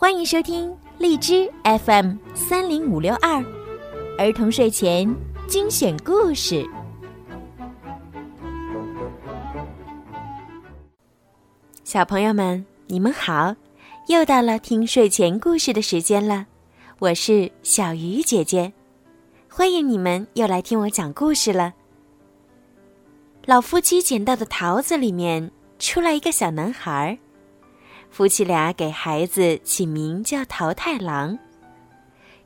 [0.00, 3.44] 欢迎收听荔枝 FM 三零五六二
[4.16, 5.12] 儿童睡前
[5.48, 6.64] 精选故事。
[11.82, 13.56] 小朋友们，你们好，
[14.06, 16.46] 又到了听睡前故事的时间了。
[17.00, 18.72] 我是小鱼姐姐，
[19.50, 21.74] 欢迎你们又来听我讲故事了。
[23.46, 27.18] 老夫妻捡到的桃子里面出来一个小男孩儿，
[28.10, 31.38] 夫妻俩给孩子起名叫桃太郎。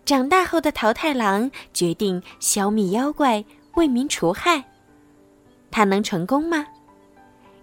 [0.05, 3.45] 长大后的桃太郎决定消灭妖怪，
[3.75, 4.63] 为民除害。
[5.71, 6.67] 他能成功吗？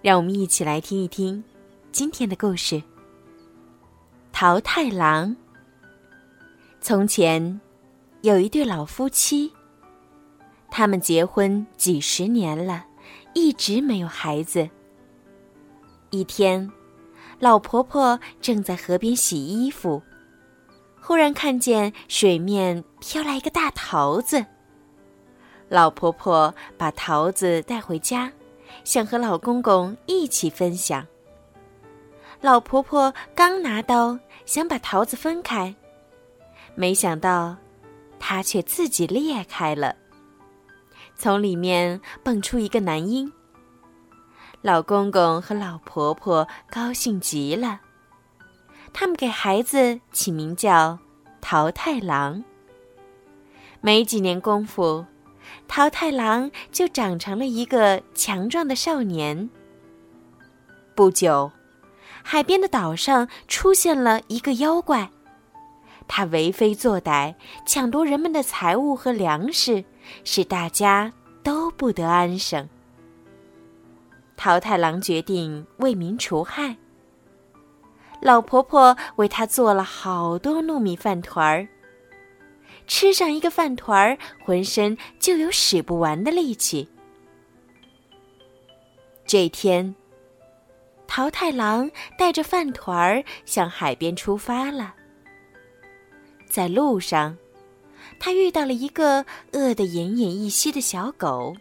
[0.02, 1.44] 让我们一起来听一听
[1.92, 2.82] 今天的故事。
[4.32, 5.36] 桃太郎。
[6.80, 7.60] 从前，
[8.22, 9.52] 有一对老夫妻，
[10.70, 12.86] 他们结婚几十年了。
[13.32, 14.68] 一直没有孩子。
[16.10, 16.68] 一天，
[17.40, 20.02] 老婆婆正在河边洗衣服，
[21.00, 24.44] 忽然看见水面飘来一个大桃子。
[25.70, 28.30] 老婆婆把桃子带回家，
[28.84, 31.06] 想和老公公一起分享。
[32.42, 35.74] 老婆婆刚拿刀想把桃子分开，
[36.74, 37.56] 没想到，
[38.18, 39.96] 它却自己裂开了。
[41.16, 43.32] 从里面蹦出一个男婴。
[44.62, 47.80] 老公公和老婆婆高兴极了，
[48.92, 50.98] 他们给孩子起名叫
[51.40, 52.44] 桃太郎。
[53.80, 55.06] 没几年功夫，
[55.66, 59.48] 桃太郎就长成了一个强壮的少年。
[60.94, 61.50] 不久，
[62.22, 65.10] 海边的岛上出现了一个妖怪，
[66.06, 69.84] 他为非作歹，抢夺人们的财物和粮食。
[70.24, 72.68] 使大家都不得安生。
[74.42, 76.74] 桃太郎决定为民除害。
[78.22, 81.68] 老婆婆为他做了好多糯米饭团儿。
[82.86, 86.88] 吃上一个饭团儿，浑身就有使不完的力气。
[89.26, 89.94] 这天，
[91.06, 94.94] 桃太郎带着饭团儿向海边出发了。
[96.46, 97.36] 在路上。
[98.18, 101.54] 他遇到了一个饿得奄奄一息的小狗。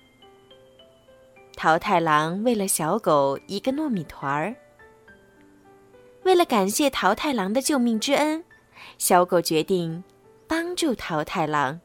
[1.62, 4.56] 桃太郎喂了小狗一个糯米团儿。
[6.24, 8.46] 为了感谢桃太郎的救命之恩，
[8.97, 10.02] 小狗决定
[10.48, 11.81] 帮助桃太郎。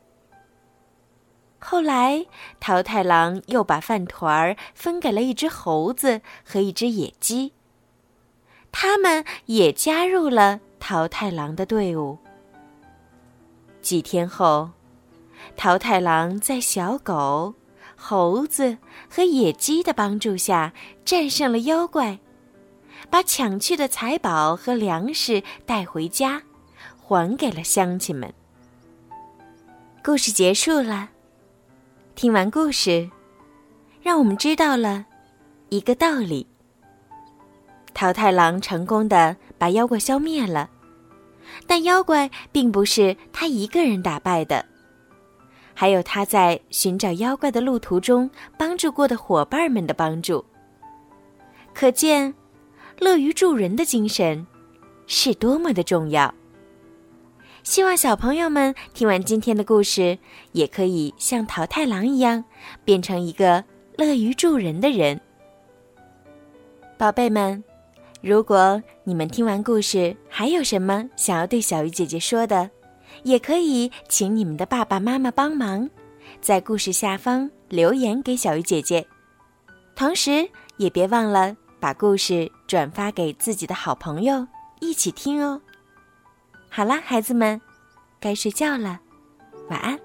[1.58, 2.24] 后来，
[2.60, 7.52] 桃太郎又把饭团儿分给了一只猴子和一只野鸡，
[8.70, 12.16] 他们也加入了桃太郎的队伍。
[13.82, 14.70] 几天后，
[15.56, 17.54] 桃太郎在小狗、
[18.06, 18.76] 猴子
[19.08, 20.74] 和野鸡的帮助下
[21.06, 22.18] 战胜了妖怪，
[23.08, 26.42] 把抢去的财宝和粮食带回家，
[27.00, 28.30] 还给了乡亲们。
[30.04, 31.08] 故事结束了。
[32.14, 33.10] 听完故事，
[34.02, 35.06] 让我们知道了
[35.70, 36.46] 一个道理：
[37.94, 40.68] 桃太郎成功的把妖怪消灭了。
[41.66, 44.66] 但妖怪并不是他一个人打败的，
[45.74, 50.44] 还有他在寻找妖怪的路途中帮助过的伙伴们的帮助。
[51.74, 52.32] 可见，
[52.98, 54.46] 乐于助人的精神
[55.06, 56.32] 是多么的重要。
[57.64, 60.18] 希望小朋友们听完今天的故事，
[60.52, 62.44] 也可以像桃太郎一样，
[62.84, 63.64] 变成一个
[63.96, 65.20] 乐于助人的人。
[66.96, 67.62] 宝贝们。
[68.22, 72.70] 如果你们听完故事还有什么想要对小鱼姐姐说的，
[73.22, 75.88] 也可以请你们的爸爸妈妈帮忙，
[76.40, 79.06] 在故事下方留言给小鱼姐姐。
[79.94, 84.46] 同时，也别忘了把故事转发给自己的好朋友
[84.80, 85.60] 一起听哦。
[86.68, 87.60] 好啦，孩子们，
[88.18, 88.98] 该睡觉了，
[89.70, 89.98] 晚安。